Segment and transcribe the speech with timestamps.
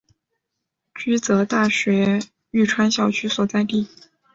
[0.95, 2.19] 驹泽大学
[2.49, 3.87] 玉川校区所在地。